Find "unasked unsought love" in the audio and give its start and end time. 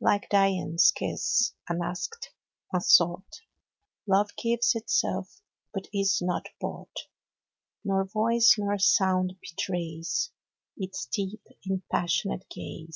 1.68-4.30